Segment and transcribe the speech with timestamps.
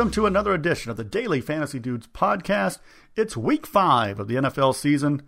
[0.00, 2.78] welcome to another edition of the Daily Fantasy Dudes podcast.
[3.16, 5.20] It's week five of the NFL season,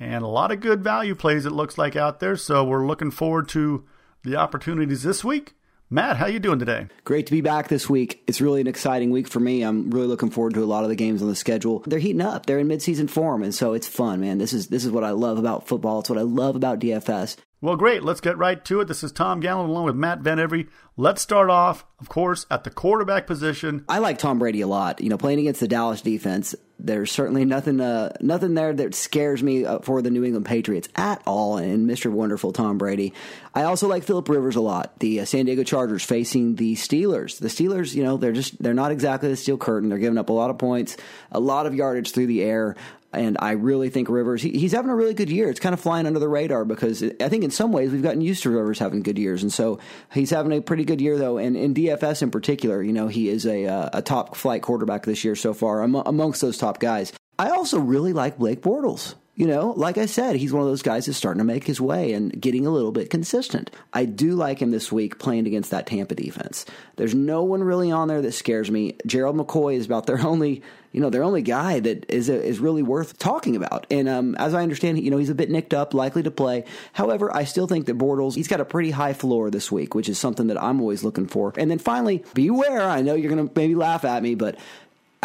[0.00, 2.34] and a lot of good value plays it looks like out there.
[2.34, 3.84] So we're looking forward to
[4.24, 5.52] the opportunities this week.
[5.90, 6.86] Matt, how you doing today?
[7.04, 8.24] Great to be back this week.
[8.26, 9.60] It's really an exciting week for me.
[9.60, 11.84] I'm really looking forward to a lot of the games on the schedule.
[11.86, 12.46] They're heating up.
[12.46, 14.38] They're in midseason form, and so it's fun, man.
[14.38, 16.00] This is this is what I love about football.
[16.00, 17.36] It's what I love about DFS.
[17.62, 18.02] Well, great.
[18.02, 18.84] Let's get right to it.
[18.88, 20.68] This is Tom Gallen along with Matt Van Every.
[20.98, 23.84] Let's start off, of course, at the quarterback position.
[23.88, 25.00] I like Tom Brady a lot.
[25.00, 29.42] You know, playing against the Dallas defense, there's certainly nothing uh, nothing there that scares
[29.42, 31.56] me uh, for the New England Patriots at all.
[31.56, 32.10] And Mr.
[32.10, 33.14] Wonderful Tom Brady.
[33.54, 34.98] I also like Philip Rivers a lot.
[34.98, 37.38] The uh, San Diego Chargers facing the Steelers.
[37.38, 39.88] The Steelers, you know, they're just they're not exactly the steel curtain.
[39.88, 40.98] They're giving up a lot of points,
[41.32, 42.76] a lot of yardage through the air.
[43.12, 45.48] And I really think Rivers, he, he's having a really good year.
[45.48, 48.20] It's kind of flying under the radar because I think in some ways we've gotten
[48.20, 49.42] used to Rivers having good years.
[49.42, 49.78] And so
[50.12, 51.38] he's having a pretty good year, though.
[51.38, 55.04] And in DFS in particular, you know, he is a, uh, a top flight quarterback
[55.04, 57.12] this year so far amongst those top guys.
[57.38, 59.14] I also really like Blake Bortles.
[59.36, 61.78] You know, like I said, he's one of those guys that's starting to make his
[61.78, 63.70] way and getting a little bit consistent.
[63.92, 66.64] I do like him this week playing against that Tampa defense.
[66.96, 68.96] There's no one really on there that scares me.
[69.04, 72.60] Gerald McCoy is about their only, you know, their only guy that is a, is
[72.60, 73.86] really worth talking about.
[73.90, 76.64] And um, as I understand, you know, he's a bit nicked up, likely to play.
[76.94, 80.08] However, I still think that Bortles, he's got a pretty high floor this week, which
[80.08, 81.52] is something that I'm always looking for.
[81.58, 82.80] And then finally, beware.
[82.80, 84.56] I know you're going to maybe laugh at me, but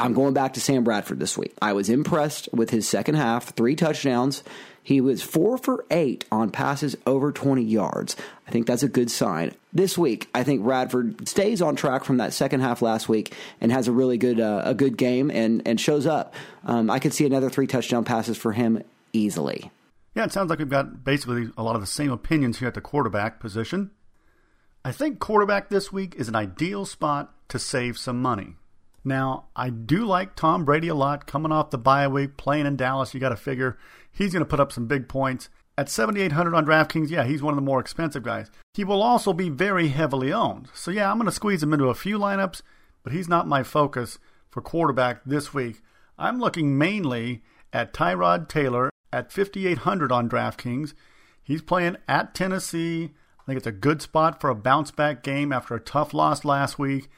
[0.02, 1.56] I'm going back to Sam Bradford this week.
[1.62, 4.44] I was impressed with his second half, three touchdowns.
[4.82, 8.16] He was four for eight on passes over 20 yards.
[8.48, 9.54] I think that's a good sign.
[9.72, 13.72] This week, I think Bradford stays on track from that second half last week and
[13.72, 16.34] has a really good uh, a good game and and shows up.
[16.66, 18.82] Um, I could see another three touchdown passes for him
[19.14, 19.70] easily.
[20.16, 22.74] Yeah, it sounds like we've got basically a lot of the same opinions here at
[22.74, 23.92] the quarterback position.
[24.84, 28.56] I think quarterback this week is an ideal spot to save some money.
[29.04, 32.76] Now, I do like Tom Brady a lot coming off the bye week, playing in
[32.76, 33.14] Dallas.
[33.14, 33.78] You got to figure
[34.12, 35.50] he's going to put up some big points.
[35.78, 38.52] At 7,800 on DraftKings, yeah, he's one of the more expensive guys.
[38.74, 40.68] He will also be very heavily owned.
[40.74, 42.62] So, yeah, I'm going to squeeze him into a few lineups,
[43.04, 44.20] but he's not my focus
[44.50, 45.82] for quarterback this week.
[46.20, 47.42] I'm looking mainly
[47.74, 50.94] at Tyrod Taylor at 5,800 on DraftKings.
[51.44, 53.12] He's playing at Tennessee.
[53.40, 56.46] I think it's a good spot for a bounce back game after a tough loss
[56.46, 57.10] last week.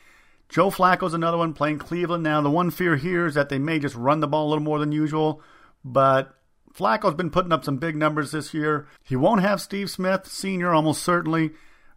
[0.54, 2.40] Joe Flacco's another one playing Cleveland now.
[2.40, 4.78] The one fear here is that they may just run the ball a little more
[4.78, 5.42] than usual,
[5.84, 6.38] but
[6.72, 8.88] Flacco's been putting up some big numbers this year.
[9.04, 11.54] He won't have Steve Smith, senior, almost certainly,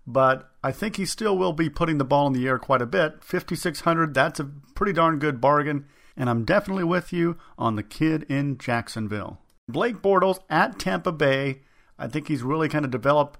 [0.07, 2.87] but I think he still will be putting the ball in the air quite a
[2.87, 3.23] bit.
[3.23, 5.85] 5,600, that's a pretty darn good bargain,
[6.17, 9.39] and I'm definitely with you on the kid in Jacksonville.
[9.69, 11.61] Blake Bortles at Tampa Bay,
[11.99, 13.39] I think he's really kind of developed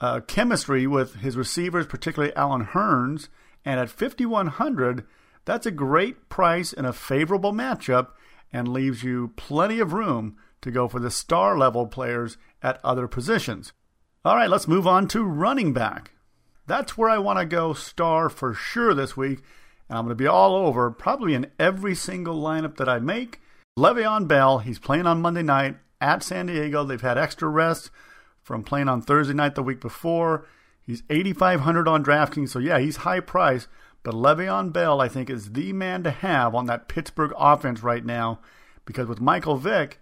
[0.00, 3.28] uh, chemistry with his receivers, particularly Allen Hurns.
[3.66, 5.04] And at 5100,
[5.44, 8.10] that's a great price in a favorable matchup
[8.52, 13.08] and leaves you plenty of room to go for the star level players at other
[13.08, 13.72] positions.
[14.24, 16.12] All right, let's move on to running back.
[16.66, 19.42] That's where I want to go star for sure this week.
[19.88, 23.40] And I'm going to be all over, probably in every single lineup that I make.
[23.76, 26.84] Le'Veon Bell, he's playing on Monday night at San Diego.
[26.84, 27.90] They've had extra rest
[28.42, 30.46] from playing on Thursday night the week before.
[30.86, 33.66] He's 8,500 on DraftKings, so yeah, he's high price.
[34.04, 38.04] But Le'Veon Bell, I think, is the man to have on that Pittsburgh offense right
[38.04, 38.38] now
[38.84, 39.98] because with Michael Vick,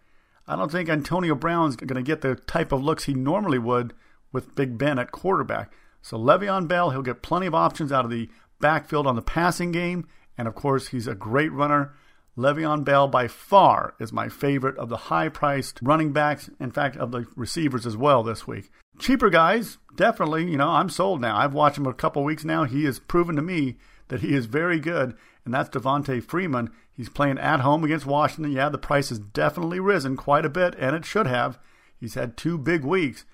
[0.47, 3.95] I don't think Antonio Brown's going to get the type of looks he normally would
[4.31, 5.73] with Big Ben at quarterback.
[6.03, 8.29] So Le'Veon Bell, he'll get plenty of options out of the
[8.61, 10.07] backfield on the passing game,
[10.37, 11.95] and of course, he's a great runner.
[12.37, 16.97] Le'Veon Bell, by far, is my favorite of the high priced running backs, in fact,
[16.97, 18.71] of the receivers as well this week.
[18.99, 21.37] Cheaper guys, definitely, you know, I'm sold now.
[21.37, 22.65] I've watched him a couple weeks now.
[22.65, 23.77] He has proven to me
[24.09, 26.71] that he is very good, and that's Devonta Freeman.
[26.93, 28.53] He's playing at home against Washington.
[28.53, 31.59] Yeah, the price has definitely risen quite a bit, and it should have.
[31.99, 33.25] He's had two big weeks.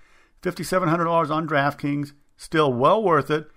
[0.43, 3.51] $5,700 on DraftKings, still well worth it.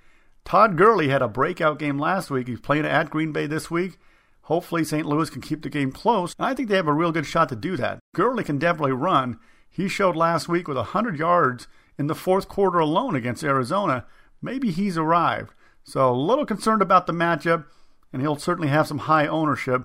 [0.44, 2.50] Todd Gurley had a breakout game last week.
[2.50, 3.98] He's playing at Green Bay this week.
[4.44, 5.06] Hopefully, St.
[5.06, 6.36] Louis can keep the game close.
[6.38, 8.00] I think they have a real good shot to do that.
[8.14, 9.40] Gurley can definitely run.
[9.70, 11.68] He showed last week with 100 yards
[11.98, 14.06] in the fourth quarter alone against Arizona.
[14.42, 15.54] Maybe he's arrived.
[15.84, 17.66] So a little concerned about the matchup,
[18.12, 19.84] and he'll certainly have some high ownership.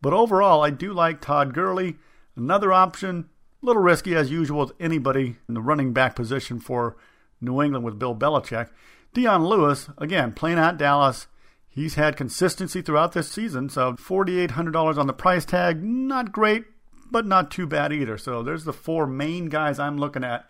[0.00, 1.96] But overall, I do like Todd Gurley.
[2.36, 3.28] Another option,
[3.62, 6.96] a little risky as usual with anybody in the running back position for
[7.40, 8.70] New England with Bill Belichick.
[9.12, 11.26] Dion Lewis, again, playing at Dallas.
[11.68, 16.64] He's had consistency throughout this season, so $4,800 on the price tag, not great,
[17.10, 18.18] but not too bad either.
[18.18, 20.48] So there's the four main guys I'm looking at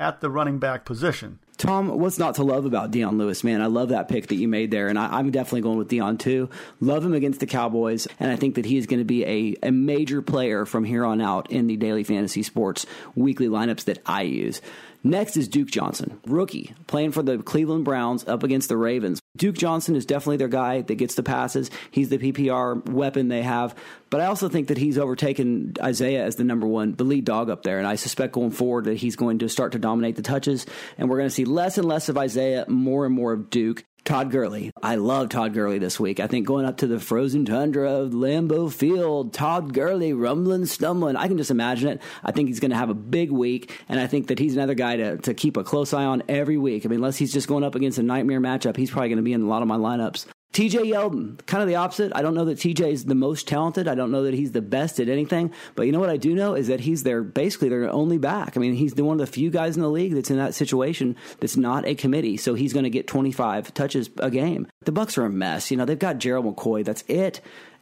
[0.00, 1.38] at the running back position.
[1.58, 3.60] Tom, what's not to love about Dion Lewis, man?
[3.60, 6.16] I love that pick that you made there, and I, am definitely going with Dion
[6.16, 6.48] too.
[6.80, 9.68] Love him against the Cowboys, and I think that he is going to be a,
[9.68, 13.98] a major player from here on out in the daily fantasy sports weekly lineups that
[14.06, 14.62] I use.
[15.02, 19.20] Next is Duke Johnson, rookie, playing for the Cleveland Browns up against the Ravens.
[19.36, 21.70] Duke Johnson is definitely their guy that gets the passes.
[21.90, 23.74] He's the PPR weapon they have.
[24.10, 27.48] But I also think that he's overtaken Isaiah as the number one, the lead dog
[27.48, 27.78] up there.
[27.78, 30.66] And I suspect going forward that he's going to start to dominate the touches.
[30.98, 33.84] And we're going to see less and less of Isaiah, more and more of Duke.
[34.04, 34.70] Todd Gurley.
[34.82, 36.20] I love Todd Gurley this week.
[36.20, 41.16] I think going up to the frozen tundra of Lambeau Field, Todd Gurley rumbling, stumbling.
[41.16, 42.02] I can just imagine it.
[42.24, 44.74] I think he's going to have a big week, and I think that he's another
[44.74, 46.84] guy to, to keep a close eye on every week.
[46.84, 49.22] I mean, unless he's just going up against a nightmare matchup, he's probably going to
[49.22, 50.26] be in a lot of my lineups.
[50.52, 52.12] TJ Yeldon, kind of the opposite.
[52.14, 53.86] I don't know that TJ is the most talented.
[53.86, 55.52] I don't know that he's the best at anything.
[55.76, 58.56] But you know what I do know is that he's their basically their only back.
[58.56, 60.54] I mean, he's the one of the few guys in the league that's in that
[60.54, 62.36] situation that's not a committee.
[62.36, 64.66] So he's going to get 25 touches a game.
[64.82, 65.70] The Bucs are a mess.
[65.70, 66.84] You know, they've got Gerald McCoy.
[66.84, 67.40] That's it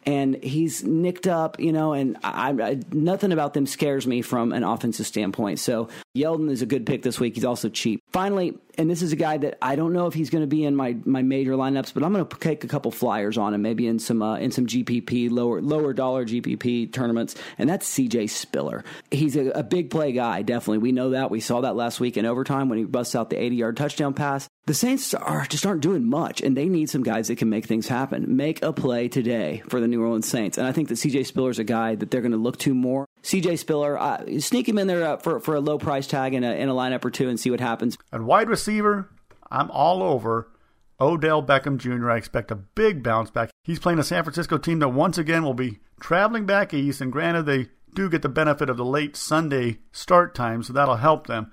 [0.09, 4.53] and he's nicked up, you know, and I, I, nothing about them scares me from
[4.53, 5.59] an offensive standpoint.
[5.59, 5.89] So
[6.21, 7.35] Yeldon is a good pick this week.
[7.35, 8.03] He's also cheap.
[8.13, 10.65] Finally, and this is a guy that I don't know if he's going to be
[10.65, 13.61] in my, my major lineups, but I'm going to take a couple flyers on him,
[13.61, 18.31] maybe in some uh, in some GPP lower lower dollar GPP tournaments, and that's CJ
[18.31, 18.85] Spiller.
[19.11, 20.79] He's a, a big play guy, definitely.
[20.79, 21.31] We know that.
[21.31, 24.15] We saw that last week in overtime when he busts out the 80 yard touchdown
[24.15, 24.49] pass.
[24.67, 27.65] The Saints are just aren't doing much, and they need some guys that can make
[27.65, 28.37] things happen.
[28.37, 31.51] Make a play today for the New Orleans Saints, and I think that CJ Spiller
[31.51, 33.07] is a guy that they're going to look to more.
[33.23, 36.45] CJ Spiller, uh, sneak him in there uh, for for a low price tag in
[36.45, 37.97] a, in a lineup or two and see what happens.
[38.11, 39.11] And wide receiver,
[39.51, 40.51] I'm all over
[41.01, 42.11] Odell Beckham Jr.
[42.11, 43.51] I expect a big bounce back.
[43.63, 47.13] He's playing a San Francisco team that once again will be traveling back east, and
[47.13, 51.27] granted, they do get the benefit of the late Sunday start time, so that'll help
[51.27, 51.51] them.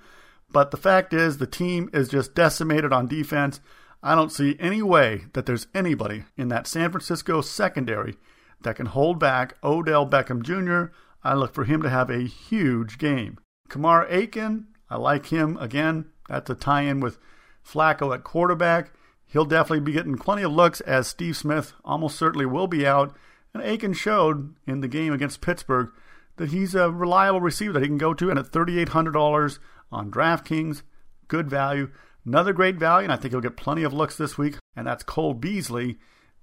[0.50, 3.60] But the fact is, the team is just decimated on defense.
[4.02, 8.16] I don't see any way that there's anybody in that San Francisco secondary
[8.62, 10.92] that can hold back Odell Beckham Jr.
[11.24, 13.38] I look for him to have a huge game.
[13.68, 15.56] Kamar Aiken, I like him.
[15.58, 17.18] Again, that's a tie in with
[17.66, 18.92] Flacco at quarterback.
[19.26, 23.16] He'll definitely be getting plenty of looks as Steve Smith almost certainly will be out.
[23.52, 25.90] And Aiken showed in the game against Pittsburgh
[26.36, 28.30] that he's a reliable receiver that he can go to.
[28.30, 29.58] And at $3,800
[29.90, 30.82] on DraftKings,
[31.28, 31.90] good value.
[32.24, 35.04] Another great value, and I think he'll get plenty of looks this week, and that's
[35.04, 35.98] Cole Beasley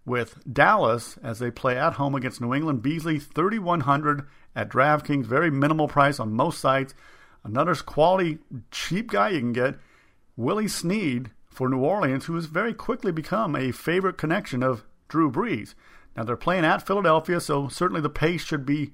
[0.06, 2.82] with Dallas as they play at home against New England.
[2.82, 6.94] Beasley 3100 at DraftKings, very minimal price on most sites.
[7.44, 8.40] Another quality
[8.72, 9.76] cheap guy you can get
[10.36, 15.32] Willie Snead for New Orleans, who has very quickly become a favorite connection of Drew
[15.32, 15.76] Brees.
[16.16, 18.94] Now they're playing at Philadelphia, so certainly the pace should be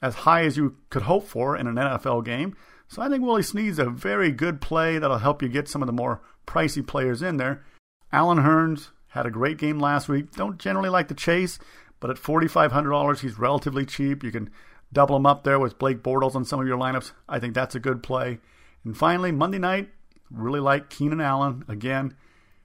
[0.00, 2.56] as high as you could hope for in an NFL game.
[2.88, 5.86] So I think Willie Snead's a very good play that'll help you get some of
[5.86, 7.64] the more pricey players in there.
[8.12, 8.88] Allen Hurns
[9.18, 10.32] had a great game last week.
[10.32, 11.58] Don't generally like the chase,
[12.00, 14.24] but at $4,500, he's relatively cheap.
[14.24, 14.50] You can
[14.92, 17.12] double him up there with Blake Bortles on some of your lineups.
[17.28, 18.38] I think that's a good play.
[18.84, 19.90] And finally, Monday night,
[20.30, 21.64] Really like Keenan Allen.
[21.68, 22.14] Again,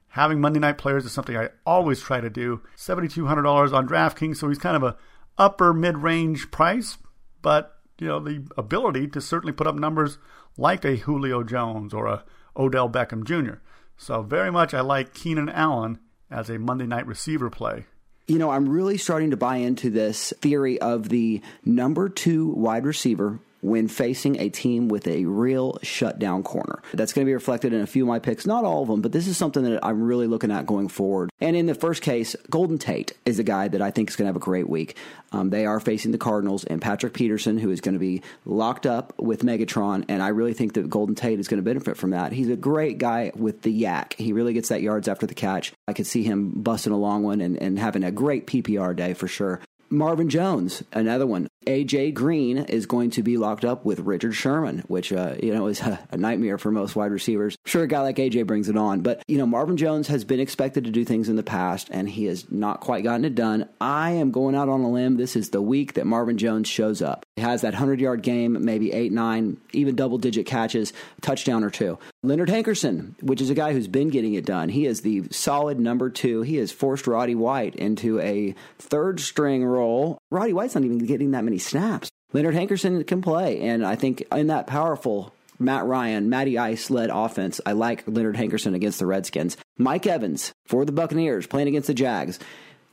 [0.09, 2.61] having Monday night players is something I always try to do.
[2.77, 4.97] $7,200 on DraftKings, so he's kind of a
[5.37, 6.97] upper mid-range price,
[7.41, 10.17] but you know the ability to certainly put up numbers
[10.57, 12.23] like a Julio Jones or a
[12.55, 13.59] Odell Beckham Jr.
[13.97, 15.99] So very much I like Keenan Allen
[16.33, 17.85] as a Monday night receiver play.
[18.27, 22.85] You know, I'm really starting to buy into this theory of the number two wide
[22.85, 26.81] receiver when facing a team with a real shutdown corner.
[26.93, 29.01] That's going to be reflected in a few of my picks, not all of them,
[29.01, 31.31] but this is something that I'm really looking at going forward.
[31.39, 34.25] And in the first case, Golden Tate is a guy that I think is going
[34.25, 34.97] to have a great week.
[35.31, 38.85] Um, they are facing the Cardinals and Patrick Peterson, who is going to be locked
[38.85, 42.11] up with Megatron, and I really think that Golden Tate is going to benefit from
[42.11, 42.33] that.
[42.33, 44.13] He's a great guy with the YAC.
[44.13, 45.71] He really gets that yards after the catch.
[45.87, 49.13] I could see him busting a long one and, and having a great PPR day
[49.13, 49.61] for sure.
[49.89, 51.47] Marvin Jones, another one.
[51.65, 55.67] AJ Green is going to be locked up with Richard Sherman, which uh, you know
[55.67, 57.57] is a, a, nightmare for most wide receivers.
[57.65, 60.39] Sure, a guy like AJ brings it on, but you know Marvin Jones has been
[60.39, 63.67] expected to do things in the past, and he has not quite gotten it done.
[63.81, 65.17] I am going out on a limb.
[65.17, 67.25] This is the week that Marvin Jones shows up.
[67.35, 71.69] He has that hundred yard game, maybe eight, nine, even double digit catches, touchdown or
[71.69, 71.97] two.
[72.21, 74.69] Leonard Hankerson, which is a guy who's been getting it done.
[74.69, 76.41] He is the solid number two.
[76.41, 80.17] He has forced Roddy White into a third string role.
[80.31, 82.09] Roddy White's not even getting that many snaps.
[82.31, 87.09] Leonard Hankerson can play, and I think in that powerful Matt Ryan, Matty Ice led
[87.11, 89.55] offense, I like Leonard Hankerson against the Redskins.
[89.77, 92.39] Mike Evans for the Buccaneers playing against the Jags.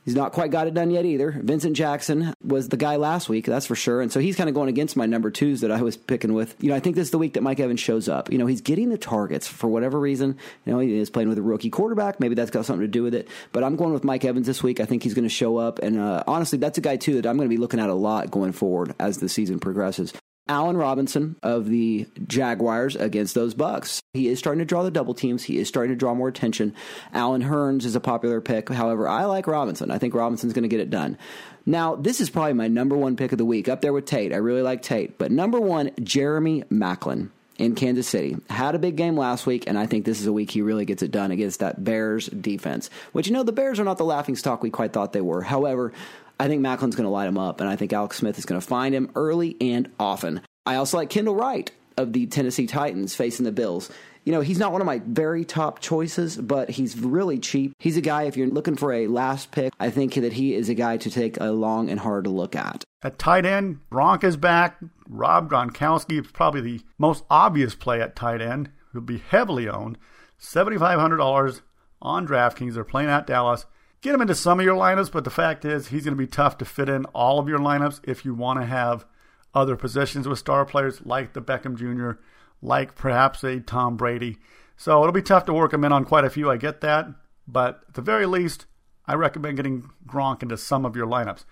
[0.03, 1.31] He's not quite got it done yet either.
[1.31, 4.01] Vincent Jackson was the guy last week, that's for sure.
[4.01, 6.55] And so he's kind of going against my number twos that I was picking with.
[6.59, 8.31] You know, I think this is the week that Mike Evans shows up.
[8.31, 10.37] You know, he's getting the targets for whatever reason.
[10.65, 12.19] You know, he is playing with a rookie quarterback.
[12.19, 13.27] Maybe that's got something to do with it.
[13.51, 14.79] But I'm going with Mike Evans this week.
[14.79, 15.79] I think he's going to show up.
[15.79, 17.93] And uh, honestly, that's a guy, too, that I'm going to be looking at a
[17.93, 20.13] lot going forward as the season progresses.
[20.51, 24.01] Allen Robinson of the Jaguars against those Bucs.
[24.13, 25.43] He is starting to draw the double teams.
[25.43, 26.75] He is starting to draw more attention.
[27.13, 28.67] Allen Hurns is a popular pick.
[28.67, 29.91] However, I like Robinson.
[29.91, 31.17] I think Robinson's going to get it done.
[31.65, 34.33] Now, this is probably my number one pick of the week, up there with Tate.
[34.33, 35.17] I really like Tate.
[35.17, 38.35] But number one, Jeremy Maclin in Kansas City.
[38.49, 40.83] Had a big game last week, and I think this is a week he really
[40.83, 42.89] gets it done against that Bears defense.
[43.13, 45.43] Which, you know, the Bears are not the laughing stock we quite thought they were.
[45.43, 45.93] However,
[46.41, 48.59] I think Maclin's going to light him up, and I think Alex Smith is going
[48.59, 50.41] to find him early and often.
[50.65, 53.91] I also like Kendall Wright of the Tennessee Titans facing the Bills.
[54.23, 57.73] You know, he's not one of my very top choices, but he's really cheap.
[57.77, 60.67] He's a guy, if you're looking for a last pick, I think that he is
[60.67, 62.83] a guy to take a long and hard look at.
[63.03, 64.79] At tight end, Gronk is back.
[65.07, 68.71] Rob Gronkowski is probably the most obvious play at tight end.
[68.93, 69.99] He'll be heavily owned.
[70.41, 71.61] $7,500
[72.01, 72.73] on DraftKings.
[72.73, 73.67] They're playing at Dallas
[74.01, 76.27] get him into some of your lineups, but the fact is he's going to be
[76.27, 79.05] tough to fit in all of your lineups if you want to have
[79.53, 82.19] other positions with star players like the Beckham Jr.,
[82.61, 84.37] like perhaps a Tom Brady.
[84.77, 86.49] So it'll be tough to work him in on quite a few.
[86.49, 87.07] I get that,
[87.47, 88.65] but at the very least,
[89.05, 91.45] I recommend getting Gronk into some of your lineups.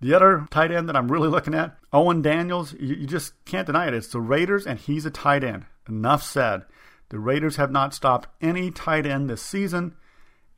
[0.00, 3.66] The other tight end that I'm really looking at, Owen Daniels, you, you just can't
[3.66, 3.94] deny it.
[3.94, 5.64] It's the Raiders, and he's a tight end.
[5.88, 6.64] Enough said.
[7.08, 9.94] The Raiders have not stopped any tight end this season.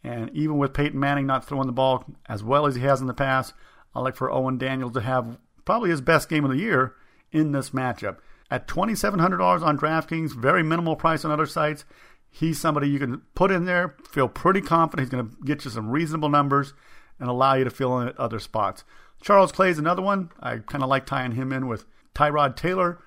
[0.05, 3.07] And even with Peyton Manning not throwing the ball as well as he has in
[3.07, 3.55] the past,
[3.95, 6.95] I like for Owen Daniels to have probably his best game of the year
[7.33, 8.19] in this matchup.
[8.50, 11.85] At $2,700 on DraftKings, very minimal price on other sites,
[12.31, 15.71] he's somebody you can put in there, feel pretty confident he's going to get you
[15.71, 16.73] some reasonable numbers
[17.21, 18.85] and allow you to fill in at other spots.
[19.21, 20.31] Charles Clay is another one.
[20.40, 23.02] I kind of like tying him in with Tyrod Taylor.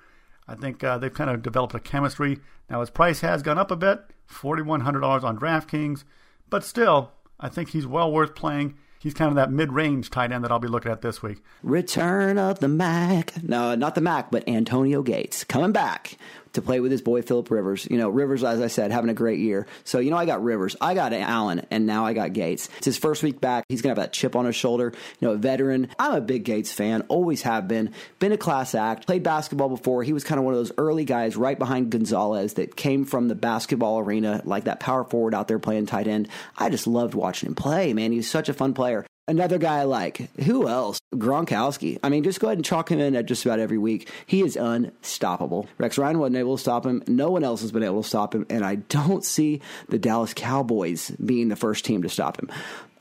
[0.46, 2.38] I think uh, they've kind of developed a chemistry.
[2.68, 6.04] Now his price has gone up a bit, $4,100 on DraftKings.
[6.52, 8.74] But still, I think he's well worth playing.
[8.98, 11.42] He's kind of that mid-range tight end that I'll be looking at this week.
[11.62, 13.42] Return of the Mac.
[13.42, 16.18] No, not the Mac, but Antonio Gates coming back
[16.54, 17.86] to play with his boy Philip Rivers.
[17.90, 19.66] You know, Rivers, as I said, having a great year.
[19.84, 22.68] So, you know, I got Rivers, I got Allen, and now I got Gates.
[22.78, 23.64] It's his first week back.
[23.68, 24.92] He's to have that chip on his shoulder.
[25.20, 25.88] You know, a veteran.
[25.98, 27.92] I'm a big Gates fan, always have been.
[28.18, 30.02] Been a class act, played basketball before.
[30.02, 33.28] He was kind of one of those early guys right behind Gonzalez that came from
[33.28, 36.28] the basketball arena, like that power forward out there playing tight end.
[36.56, 38.12] I just loved watching him play, man.
[38.12, 39.06] he's such a fun player.
[39.28, 40.30] Another guy like.
[40.40, 40.98] Who else?
[41.14, 41.98] Gronkowski.
[42.02, 44.10] I mean, just go ahead and chalk him in at just about every week.
[44.26, 45.68] He is unstoppable.
[45.78, 47.04] Rex Ryan wasn't able to stop him.
[47.06, 48.46] No one else has been able to stop him.
[48.50, 52.50] And I don't see the Dallas Cowboys being the first team to stop him.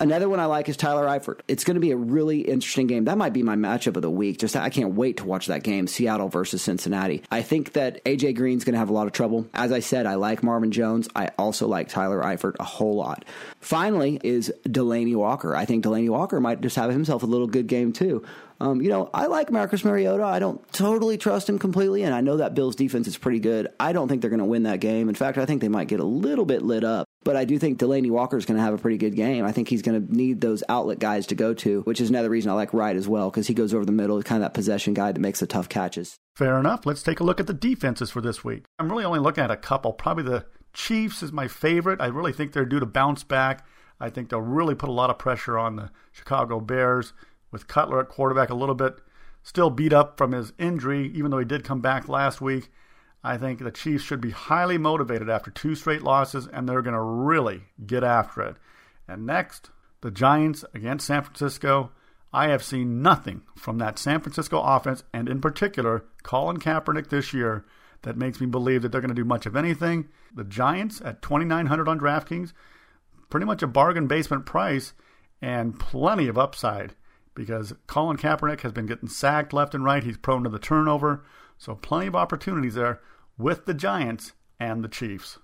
[0.01, 1.41] Another one I like is Tyler Eifert.
[1.48, 3.05] It's going to be a really interesting game.
[3.05, 4.39] That might be my matchup of the week.
[4.39, 7.22] Just I can't wait to watch that game, Seattle versus Cincinnati.
[7.29, 9.46] I think that AJ Green's going to have a lot of trouble.
[9.53, 11.08] As I said, I like Marvin Jones.
[11.15, 13.25] I also like Tyler Eifert a whole lot.
[13.60, 15.55] Finally is Delanie Walker.
[15.55, 18.25] I think Delanie Walker might just have himself a little good game too.
[18.60, 20.24] Um, you know, I like Marcus Mariota.
[20.24, 23.67] I don't totally trust him completely, and I know that Bills defense is pretty good.
[23.79, 25.10] I don't think they're going to win that game.
[25.10, 27.08] In fact, I think they might get a little bit lit up.
[27.23, 29.45] But I do think Delanie Walker is going to have a pretty good game.
[29.45, 32.29] I think he's going to need those outlet guys to go to, which is another
[32.29, 34.55] reason I like Wright as well, because he goes over the middle, kind of that
[34.55, 36.17] possession guy that makes the tough catches.
[36.35, 36.85] Fair enough.
[36.85, 38.65] Let's take a look at the defenses for this week.
[38.79, 39.93] I'm really only looking at a couple.
[39.93, 42.01] Probably the Chiefs is my favorite.
[42.01, 43.65] I really think they're due to bounce back.
[43.99, 47.13] I think they'll really put a lot of pressure on the Chicago Bears
[47.51, 48.99] with Cutler at quarterback a little bit
[49.43, 52.69] still beat up from his injury, even though he did come back last week.
[53.23, 56.95] I think the Chiefs should be highly motivated after two straight losses, and they're going
[56.95, 58.55] to really get after it.
[59.07, 59.69] And next,
[60.01, 61.91] the Giants against San Francisco.
[62.33, 67.33] I have seen nothing from that San Francisco offense, and in particular, Colin Kaepernick this
[67.33, 67.65] year,
[68.03, 70.07] that makes me believe that they're going to do much of anything.
[70.33, 72.53] The Giants at 2900 on DraftKings,
[73.29, 74.93] pretty much a bargain basement price,
[75.41, 76.95] and plenty of upside
[77.35, 80.03] because Colin Kaepernick has been getting sacked left and right.
[80.03, 81.23] He's prone to the turnover.
[81.61, 83.01] So plenty of opportunities there
[83.37, 85.37] with the Giants and the Chiefs.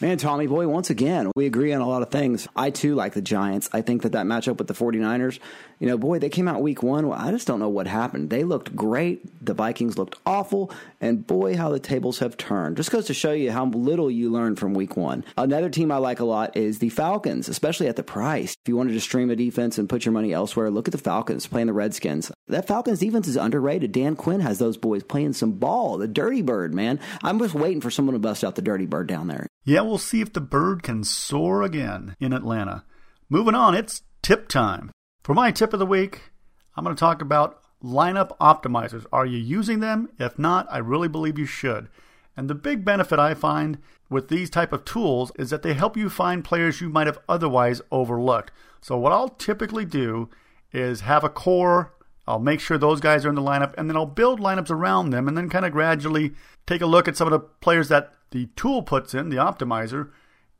[0.00, 2.48] Man, Tommy boy, once again, we agree on a lot of things.
[2.56, 3.68] I too like the Giants.
[3.72, 5.38] I think that that matchup with the 49ers,
[5.78, 7.12] you know, boy, they came out week one.
[7.12, 8.30] I just don't know what happened.
[8.30, 9.44] They looked great.
[9.44, 10.72] The Vikings looked awful.
[11.00, 12.78] And boy, how the tables have turned.
[12.78, 15.24] Just goes to show you how little you learn from week one.
[15.36, 18.56] Another team I like a lot is the Falcons, especially at the price.
[18.64, 20.98] If you wanted to stream a defense and put your money elsewhere, look at the
[20.98, 22.32] Falcons playing the Redskins.
[22.48, 23.92] That Falcons defense is underrated.
[23.92, 25.98] Dan Quinn has those boys playing some ball.
[25.98, 26.98] The Dirty Bird, man.
[27.22, 29.46] I'm just waiting for someone to bust out the Dirty Bird down there.
[29.64, 32.84] Yeah, we'll see if the bird can soar again in Atlanta.
[33.28, 34.90] Moving on, it's tip time.
[35.22, 36.32] For my tip of the week,
[36.76, 39.06] I'm going to talk about lineup optimizers.
[39.12, 40.08] Are you using them?
[40.18, 41.88] If not, I really believe you should.
[42.36, 43.78] And the big benefit I find
[44.10, 47.20] with these type of tools is that they help you find players you might have
[47.28, 48.50] otherwise overlooked.
[48.80, 50.28] So what I'll typically do
[50.72, 51.94] is have a core,
[52.32, 55.10] I'll make sure those guys are in the lineup and then I'll build lineups around
[55.10, 56.32] them and then kind of gradually
[56.66, 60.08] take a look at some of the players that the tool puts in, the optimizer.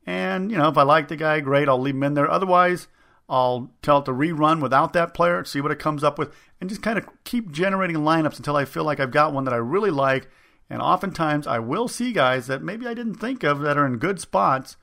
[0.05, 2.29] And, you know, if I like the guy, great, I'll leave him in there.
[2.29, 2.89] Otherwise,
[3.27, 6.69] I'll tell it to rerun without that player, see what it comes up with, and
[6.69, 9.57] just kind of keep generating lineups until I feel like I've got one that I
[9.57, 10.29] really like.
[10.69, 13.97] And oftentimes I will see guys that maybe I didn't think of that are in
[13.97, 14.77] good spots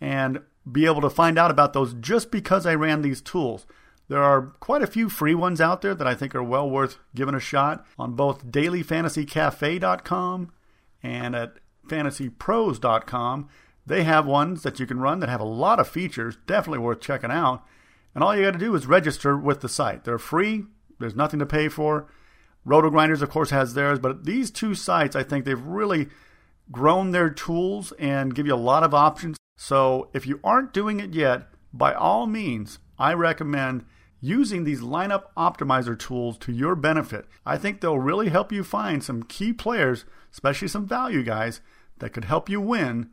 [0.00, 3.66] and be able to find out about those just because I ran these tools.
[4.12, 6.98] There are quite a few free ones out there that I think are well worth
[7.14, 10.52] giving a shot on both dailyfantasycafe.com
[11.02, 11.54] and at
[11.88, 13.48] fantasypros.com.
[13.86, 17.00] They have ones that you can run that have a lot of features, definitely worth
[17.00, 17.64] checking out.
[18.14, 20.04] And all you got to do is register with the site.
[20.04, 20.64] They're free,
[20.98, 22.06] there's nothing to pay for.
[22.66, 26.10] Roto Grinders, of course, has theirs, but these two sites, I think they've really
[26.70, 29.38] grown their tools and give you a lot of options.
[29.56, 33.86] So if you aren't doing it yet, by all means, I recommend
[34.22, 37.26] using these lineup optimizer tools to your benefit.
[37.44, 41.60] I think they'll really help you find some key players, especially some value guys,
[41.98, 43.10] that could help you win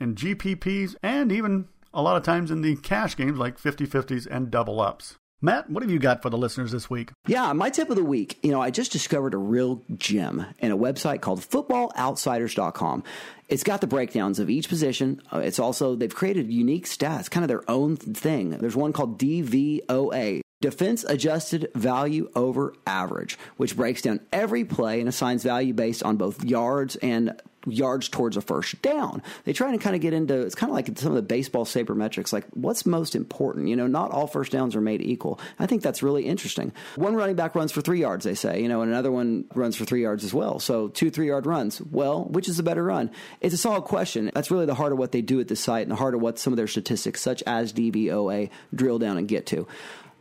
[0.00, 4.26] in GPPs and even a lot of times in the cash games like 50 50s
[4.30, 5.16] and double ups.
[5.40, 7.12] Matt, what have you got for the listeners this week?
[7.28, 8.40] Yeah, my tip of the week.
[8.42, 13.04] You know, I just discovered a real gem in a website called footballoutsiders.com.
[13.48, 15.22] It's got the breakdowns of each position.
[15.32, 18.50] Uh, it's also, they've created unique stats, kind of their own thing.
[18.50, 20.40] There's one called DVOA.
[20.60, 26.16] Defense adjusted value over average, which breaks down every play and assigns value based on
[26.16, 29.22] both yards and yards towards a first down.
[29.44, 31.64] They try to kind of get into it's kind of like some of the baseball
[31.64, 33.68] sabermetrics, like what's most important.
[33.68, 35.38] You know, not all first downs are made equal.
[35.60, 36.72] I think that's really interesting.
[36.96, 39.76] One running back runs for three yards, they say, you know, and another one runs
[39.76, 40.58] for three yards as well.
[40.58, 41.80] So two three yard runs.
[41.80, 43.10] Well, which is the better run?
[43.40, 44.30] It's a solid question.
[44.34, 46.20] That's really the heart of what they do at the site and the heart of
[46.20, 49.68] what some of their statistics, such as DVOA, drill down and get to.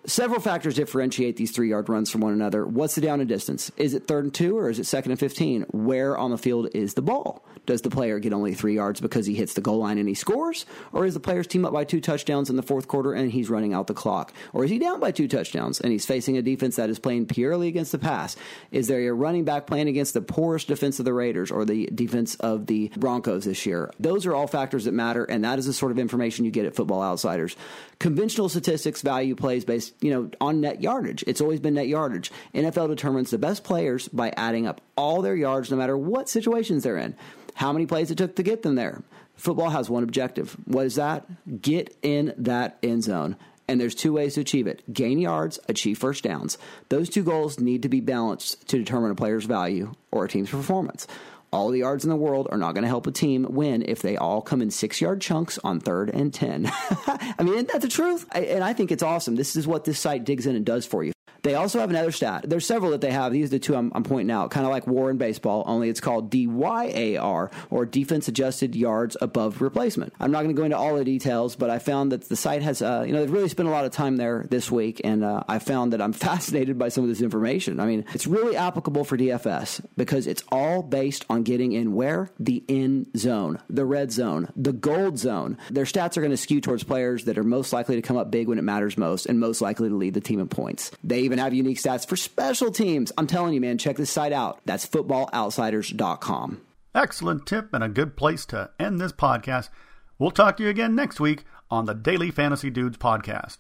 [0.10, 2.66] Several factors differentiate these three yard runs from one another.
[2.66, 3.74] What's the down and distance?
[3.76, 5.64] Is it third and two or is it second and 15?
[5.74, 7.44] Where on the field is the ball?
[7.66, 10.16] Does the player get only three yards because he hits the goal line and he
[10.16, 10.66] scores?
[10.94, 13.50] Or is the player's team up by two touchdowns in the fourth quarter and he's
[13.50, 14.32] running out the clock?
[14.54, 17.26] Or is he down by two touchdowns and he's facing a defense that is playing
[17.26, 18.38] purely against the pass?
[18.72, 21.88] Is there a running back playing against the poorest defense of the Raiders or the
[21.88, 23.92] defense of the Broncos this year?
[24.00, 26.66] Those are all factors that matter, and that is the sort of information you get
[26.66, 27.58] at Football Outsiders.
[28.00, 31.24] Conventional statistics value plays based, you know, on net yardage.
[31.28, 32.32] It's always been net yardage.
[32.54, 36.84] NFL determines the best players by adding up all their yards no matter what situations
[36.84, 37.16] they're in.
[37.56, 39.02] How many plays it took to get them there?
[39.36, 40.56] Football has one objective.
[40.66, 41.26] What is that?
[41.62, 43.36] Get in that end zone.
[43.68, 46.58] And there's two ways to achieve it gain yards, achieve first downs.
[46.90, 50.50] Those two goals need to be balanced to determine a player's value or a team's
[50.50, 51.06] performance.
[51.52, 54.02] All the yards in the world are not going to help a team win if
[54.02, 56.66] they all come in six yard chunks on third and 10.
[56.72, 58.26] I mean, isn't that the truth?
[58.32, 59.36] I, and I think it's awesome.
[59.36, 61.14] This is what this site digs in and does for you.
[61.48, 62.44] They also have another stat.
[62.46, 63.32] There's several that they have.
[63.32, 65.88] These are the two I'm, I'm pointing out, kind of like war in baseball, only
[65.88, 70.12] it's called DYAR, or defense adjusted yards above replacement.
[70.20, 72.64] I'm not going to go into all the details, but I found that the site
[72.64, 75.24] has, uh, you know, they've really spent a lot of time there this week, and
[75.24, 77.80] uh, I found that I'm fascinated by some of this information.
[77.80, 82.30] I mean, it's really applicable for DFS because it's all based on getting in where?
[82.40, 85.58] The in zone, the red zone, the gold zone.
[85.72, 88.32] Their stats are going to skew towards players that are most likely to come up
[88.32, 90.92] big when it matters most and most likely to lead the team in points.
[91.06, 93.12] They even have unique stats for special teams.
[93.18, 94.60] I'm telling you, man, check this site out.
[94.66, 96.62] That's footballoutsiders.com.
[96.96, 99.70] Excellent tip and a good place to end this podcast.
[100.18, 103.58] We'll talk to you again next week on the Daily Fantasy Dudes podcast.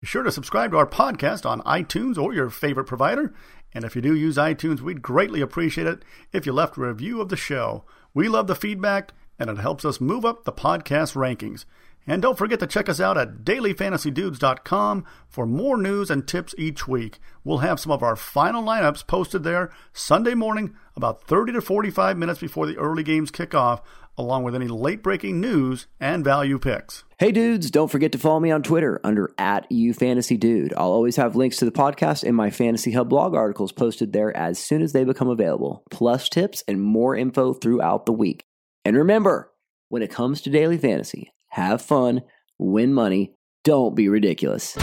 [0.00, 3.34] Be sure to subscribe to our podcast on iTunes or your favorite provider.
[3.74, 7.20] And if you do use iTunes, we'd greatly appreciate it if you left a review
[7.20, 7.84] of the show.
[8.14, 11.64] We love the feedback, and it helps us move up the podcast rankings.
[12.08, 16.88] And don't forget to check us out at dailyfantasydudes.com for more news and tips each
[16.88, 17.18] week.
[17.44, 22.16] We'll have some of our final lineups posted there Sunday morning, about 30 to 45
[22.16, 23.82] minutes before the early games kick off,
[24.16, 27.04] along with any late breaking news and value picks.
[27.18, 30.72] Hey dudes, don't forget to follow me on Twitter under at UFantasyDude.
[30.78, 34.34] I'll always have links to the podcast and my Fantasy Hub blog articles posted there
[34.34, 38.44] as soon as they become available, plus tips and more info throughout the week.
[38.86, 39.52] And remember,
[39.90, 42.22] when it comes to daily fantasy, have fun,
[42.58, 43.34] win money,
[43.64, 44.76] don't be ridiculous.